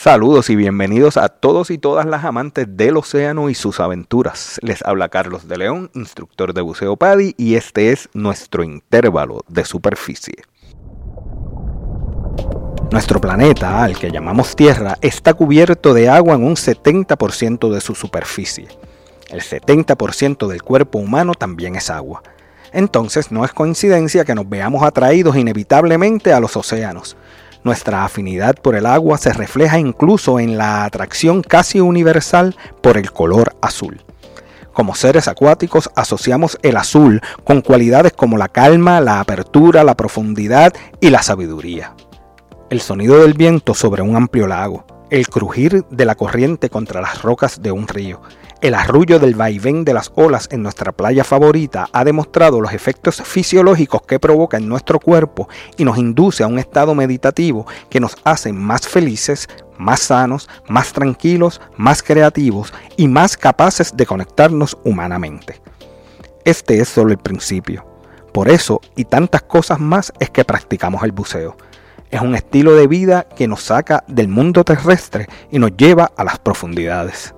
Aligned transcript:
Saludos 0.00 0.48
y 0.48 0.54
bienvenidos 0.54 1.16
a 1.16 1.28
todos 1.28 1.72
y 1.72 1.76
todas 1.76 2.06
las 2.06 2.24
amantes 2.24 2.68
del 2.76 2.96
océano 2.96 3.50
y 3.50 3.56
sus 3.56 3.80
aventuras. 3.80 4.60
Les 4.62 4.80
habla 4.84 5.08
Carlos 5.08 5.48
de 5.48 5.56
León, 5.56 5.90
instructor 5.92 6.54
de 6.54 6.60
buceo 6.60 6.96
PADI, 6.96 7.34
y 7.36 7.56
este 7.56 7.90
es 7.90 8.08
nuestro 8.14 8.62
intervalo 8.62 9.40
de 9.48 9.64
superficie. 9.64 10.36
Nuestro 12.92 13.20
planeta, 13.20 13.82
al 13.82 13.98
que 13.98 14.12
llamamos 14.12 14.54
Tierra, 14.54 14.96
está 15.00 15.34
cubierto 15.34 15.92
de 15.92 16.08
agua 16.08 16.36
en 16.36 16.44
un 16.44 16.54
70% 16.54 17.68
de 17.68 17.80
su 17.80 17.96
superficie. 17.96 18.68
El 19.30 19.40
70% 19.40 20.46
del 20.46 20.62
cuerpo 20.62 21.00
humano 21.00 21.34
también 21.34 21.74
es 21.74 21.90
agua. 21.90 22.22
Entonces 22.72 23.32
no 23.32 23.44
es 23.44 23.52
coincidencia 23.52 24.24
que 24.24 24.36
nos 24.36 24.48
veamos 24.48 24.84
atraídos 24.84 25.34
inevitablemente 25.34 26.32
a 26.32 26.38
los 26.38 26.56
océanos 26.56 27.16
nuestra 27.64 28.04
afinidad 28.04 28.54
por 28.54 28.74
el 28.74 28.86
agua 28.86 29.18
se 29.18 29.32
refleja 29.32 29.78
incluso 29.78 30.40
en 30.40 30.58
la 30.58 30.84
atracción 30.84 31.42
casi 31.42 31.80
universal 31.80 32.56
por 32.82 32.96
el 32.96 33.12
color 33.12 33.56
azul. 33.60 34.02
Como 34.72 34.94
seres 34.94 35.26
acuáticos 35.26 35.90
asociamos 35.96 36.58
el 36.62 36.76
azul 36.76 37.20
con 37.42 37.62
cualidades 37.62 38.12
como 38.12 38.38
la 38.38 38.48
calma, 38.48 39.00
la 39.00 39.20
apertura, 39.20 39.82
la 39.82 39.96
profundidad 39.96 40.72
y 41.00 41.10
la 41.10 41.22
sabiduría. 41.22 41.94
El 42.70 42.80
sonido 42.80 43.18
del 43.18 43.34
viento 43.34 43.74
sobre 43.74 44.02
un 44.02 44.14
amplio 44.14 44.46
lago, 44.46 44.86
el 45.10 45.26
crujir 45.28 45.84
de 45.90 46.04
la 46.04 46.14
corriente 46.14 46.70
contra 46.70 47.00
las 47.00 47.22
rocas 47.22 47.60
de 47.60 47.72
un 47.72 47.88
río, 47.88 48.20
el 48.60 48.74
arrullo 48.74 49.20
del 49.20 49.36
vaivén 49.36 49.84
de 49.84 49.94
las 49.94 50.10
olas 50.16 50.48
en 50.50 50.62
nuestra 50.64 50.90
playa 50.90 51.22
favorita 51.22 51.88
ha 51.92 52.04
demostrado 52.04 52.60
los 52.60 52.72
efectos 52.72 53.22
fisiológicos 53.22 54.02
que 54.02 54.18
provoca 54.18 54.56
en 54.56 54.68
nuestro 54.68 54.98
cuerpo 54.98 55.48
y 55.76 55.84
nos 55.84 55.96
induce 55.96 56.42
a 56.42 56.48
un 56.48 56.58
estado 56.58 56.94
meditativo 56.94 57.66
que 57.88 58.00
nos 58.00 58.16
hace 58.24 58.52
más 58.52 58.88
felices, 58.88 59.48
más 59.78 60.00
sanos, 60.00 60.48
más 60.68 60.92
tranquilos, 60.92 61.60
más 61.76 62.02
creativos 62.02 62.72
y 62.96 63.06
más 63.06 63.36
capaces 63.36 63.96
de 63.96 64.06
conectarnos 64.06 64.76
humanamente. 64.82 65.60
Este 66.44 66.80
es 66.80 66.88
solo 66.88 67.12
el 67.12 67.18
principio. 67.18 67.86
Por 68.32 68.48
eso 68.48 68.80
y 68.96 69.04
tantas 69.04 69.42
cosas 69.42 69.78
más 69.78 70.12
es 70.18 70.30
que 70.30 70.44
practicamos 70.44 71.04
el 71.04 71.12
buceo. 71.12 71.56
Es 72.10 72.20
un 72.22 72.34
estilo 72.34 72.74
de 72.74 72.88
vida 72.88 73.24
que 73.36 73.46
nos 73.46 73.62
saca 73.62 74.02
del 74.08 74.28
mundo 74.28 74.64
terrestre 74.64 75.28
y 75.52 75.60
nos 75.60 75.76
lleva 75.76 76.10
a 76.16 76.24
las 76.24 76.38
profundidades. 76.38 77.34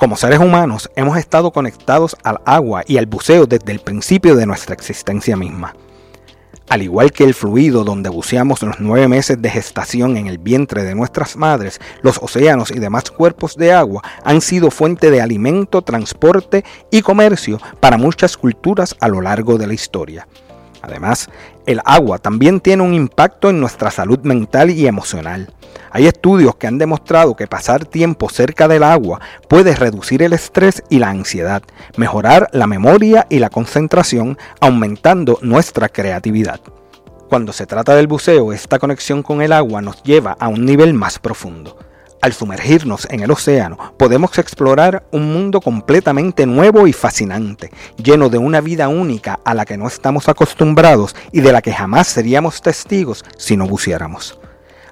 Como 0.00 0.16
seres 0.16 0.38
humanos 0.38 0.90
hemos 0.96 1.18
estado 1.18 1.50
conectados 1.50 2.16
al 2.22 2.40
agua 2.46 2.82
y 2.86 2.96
al 2.96 3.04
buceo 3.04 3.44
desde 3.44 3.70
el 3.70 3.80
principio 3.80 4.34
de 4.34 4.46
nuestra 4.46 4.72
existencia 4.72 5.36
misma. 5.36 5.74
Al 6.70 6.80
igual 6.80 7.12
que 7.12 7.24
el 7.24 7.34
fluido 7.34 7.84
donde 7.84 8.08
buceamos 8.08 8.62
los 8.62 8.80
nueve 8.80 9.08
meses 9.08 9.42
de 9.42 9.50
gestación 9.50 10.16
en 10.16 10.26
el 10.26 10.38
vientre 10.38 10.84
de 10.84 10.94
nuestras 10.94 11.36
madres, 11.36 11.82
los 12.00 12.16
océanos 12.16 12.70
y 12.70 12.78
demás 12.78 13.10
cuerpos 13.10 13.56
de 13.56 13.74
agua 13.74 14.02
han 14.24 14.40
sido 14.40 14.70
fuente 14.70 15.10
de 15.10 15.20
alimento, 15.20 15.82
transporte 15.82 16.64
y 16.90 17.02
comercio 17.02 17.60
para 17.80 17.98
muchas 17.98 18.38
culturas 18.38 18.96
a 19.00 19.08
lo 19.08 19.20
largo 19.20 19.58
de 19.58 19.66
la 19.66 19.74
historia. 19.74 20.26
Además, 20.80 21.28
el 21.66 21.82
agua 21.84 22.16
también 22.16 22.60
tiene 22.60 22.82
un 22.82 22.94
impacto 22.94 23.50
en 23.50 23.60
nuestra 23.60 23.90
salud 23.90 24.20
mental 24.20 24.70
y 24.70 24.86
emocional. 24.86 25.52
Hay 25.92 26.06
estudios 26.06 26.54
que 26.54 26.68
han 26.68 26.78
demostrado 26.78 27.34
que 27.34 27.48
pasar 27.48 27.84
tiempo 27.84 28.28
cerca 28.28 28.68
del 28.68 28.84
agua 28.84 29.20
puede 29.48 29.74
reducir 29.74 30.22
el 30.22 30.32
estrés 30.32 30.82
y 30.88 31.00
la 31.00 31.10
ansiedad, 31.10 31.62
mejorar 31.96 32.48
la 32.52 32.68
memoria 32.68 33.26
y 33.28 33.40
la 33.40 33.50
concentración, 33.50 34.38
aumentando 34.60 35.38
nuestra 35.42 35.88
creatividad. 35.88 36.60
Cuando 37.28 37.52
se 37.52 37.66
trata 37.66 37.94
del 37.94 38.06
buceo, 38.06 38.52
esta 38.52 38.78
conexión 38.78 39.22
con 39.22 39.42
el 39.42 39.52
agua 39.52 39.80
nos 39.82 40.02
lleva 40.02 40.36
a 40.38 40.48
un 40.48 40.64
nivel 40.64 40.94
más 40.94 41.18
profundo. 41.18 41.76
Al 42.22 42.34
sumergirnos 42.34 43.06
en 43.10 43.20
el 43.20 43.30
océano, 43.30 43.94
podemos 43.96 44.36
explorar 44.38 45.04
un 45.10 45.32
mundo 45.32 45.60
completamente 45.60 46.44
nuevo 46.44 46.86
y 46.86 46.92
fascinante, 46.92 47.70
lleno 47.96 48.28
de 48.28 48.38
una 48.38 48.60
vida 48.60 48.88
única 48.88 49.38
a 49.44 49.54
la 49.54 49.64
que 49.64 49.78
no 49.78 49.86
estamos 49.86 50.28
acostumbrados 50.28 51.16
y 51.32 51.40
de 51.40 51.52
la 51.52 51.62
que 51.62 51.72
jamás 51.72 52.08
seríamos 52.08 52.60
testigos 52.62 53.24
si 53.38 53.56
no 53.56 53.66
buceáramos. 53.66 54.39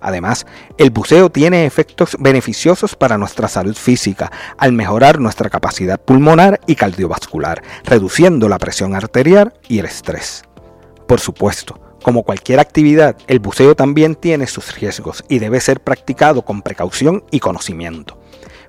Además, 0.09 0.47
el 0.79 0.89
buceo 0.89 1.29
tiene 1.29 1.67
efectos 1.67 2.17
beneficiosos 2.19 2.97
para 2.97 3.19
nuestra 3.19 3.47
salud 3.47 3.77
física 3.77 4.33
al 4.57 4.73
mejorar 4.73 5.21
nuestra 5.21 5.51
capacidad 5.51 6.01
pulmonar 6.01 6.63
y 6.67 6.77
cardiovascular, 6.77 7.63
reduciendo 7.85 8.49
la 8.49 8.57
presión 8.57 8.95
arterial 8.95 9.53
y 9.69 9.81
el 9.81 9.85
estrés. 9.85 10.45
Por 11.07 11.21
supuesto, 11.21 11.79
como 12.03 12.23
cualquier 12.23 12.59
actividad, 12.59 13.19
el 13.27 13.39
buceo 13.39 13.75
también 13.75 14.15
tiene 14.15 14.47
sus 14.47 14.75
riesgos 14.77 15.23
y 15.29 15.41
debe 15.41 15.61
ser 15.61 15.81
practicado 15.81 16.41
con 16.41 16.63
precaución 16.63 17.23
y 17.31 17.41
conocimiento. 17.41 18.19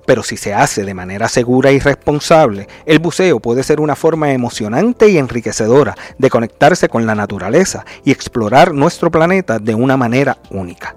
Pero 0.04 0.22
si 0.22 0.36
se 0.36 0.52
hace 0.52 0.84
de 0.84 0.92
manera 0.92 1.26
segura 1.28 1.72
y 1.72 1.78
responsable, 1.78 2.68
el 2.84 2.98
buceo 2.98 3.40
puede 3.40 3.62
ser 3.62 3.80
una 3.80 3.96
forma 3.96 4.34
emocionante 4.34 5.08
y 5.08 5.16
enriquecedora 5.16 5.96
de 6.18 6.28
conectarse 6.28 6.90
con 6.90 7.06
la 7.06 7.14
naturaleza 7.14 7.86
y 8.04 8.10
explorar 8.10 8.74
nuestro 8.74 9.10
planeta 9.10 9.58
de 9.58 9.74
una 9.74 9.96
manera 9.96 10.36
única. 10.50 10.96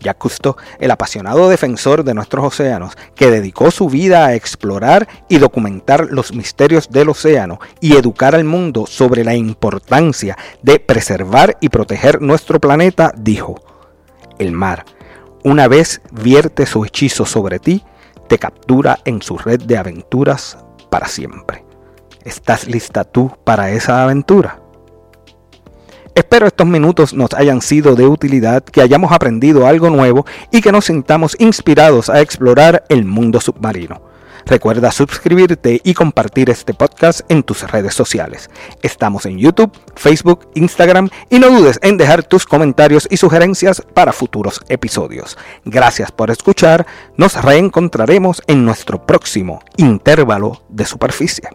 Jacques 0.00 0.38
el 0.78 0.90
apasionado 0.90 1.48
defensor 1.48 2.04
de 2.04 2.14
nuestros 2.14 2.44
océanos, 2.44 2.96
que 3.14 3.30
dedicó 3.30 3.70
su 3.70 3.88
vida 3.88 4.26
a 4.26 4.34
explorar 4.34 5.08
y 5.28 5.38
documentar 5.38 6.08
los 6.10 6.32
misterios 6.32 6.90
del 6.90 7.08
océano 7.08 7.58
y 7.80 7.96
educar 7.96 8.34
al 8.34 8.44
mundo 8.44 8.86
sobre 8.86 9.24
la 9.24 9.34
importancia 9.34 10.36
de 10.62 10.78
preservar 10.78 11.56
y 11.60 11.68
proteger 11.68 12.20
nuestro 12.22 12.60
planeta, 12.60 13.12
dijo, 13.16 13.60
el 14.38 14.52
mar, 14.52 14.84
una 15.44 15.68
vez 15.68 16.00
vierte 16.12 16.66
su 16.66 16.84
hechizo 16.84 17.26
sobre 17.26 17.58
ti, 17.58 17.84
te 18.28 18.38
captura 18.38 18.98
en 19.04 19.22
su 19.22 19.38
red 19.38 19.62
de 19.62 19.78
aventuras 19.78 20.58
para 20.90 21.08
siempre. 21.08 21.64
¿Estás 22.24 22.66
lista 22.66 23.04
tú 23.04 23.32
para 23.44 23.70
esa 23.70 24.02
aventura? 24.02 24.60
Espero 26.18 26.48
estos 26.48 26.66
minutos 26.66 27.14
nos 27.14 27.32
hayan 27.32 27.62
sido 27.62 27.94
de 27.94 28.04
utilidad, 28.04 28.64
que 28.64 28.82
hayamos 28.82 29.12
aprendido 29.12 29.68
algo 29.68 29.88
nuevo 29.88 30.26
y 30.50 30.60
que 30.60 30.72
nos 30.72 30.86
sintamos 30.86 31.36
inspirados 31.38 32.10
a 32.10 32.20
explorar 32.20 32.82
el 32.88 33.04
mundo 33.04 33.40
submarino. 33.40 34.02
Recuerda 34.44 34.90
suscribirte 34.90 35.80
y 35.84 35.94
compartir 35.94 36.50
este 36.50 36.74
podcast 36.74 37.20
en 37.28 37.44
tus 37.44 37.70
redes 37.70 37.94
sociales. 37.94 38.50
Estamos 38.82 39.26
en 39.26 39.38
YouTube, 39.38 39.70
Facebook, 39.94 40.50
Instagram 40.56 41.08
y 41.30 41.38
no 41.38 41.50
dudes 41.50 41.78
en 41.82 41.96
dejar 41.96 42.24
tus 42.24 42.46
comentarios 42.46 43.06
y 43.08 43.16
sugerencias 43.16 43.80
para 43.94 44.12
futuros 44.12 44.60
episodios. 44.68 45.38
Gracias 45.64 46.10
por 46.10 46.32
escuchar, 46.32 46.84
nos 47.16 47.40
reencontraremos 47.40 48.42
en 48.48 48.64
nuestro 48.64 49.06
próximo 49.06 49.60
intervalo 49.76 50.62
de 50.68 50.84
superficie. 50.84 51.48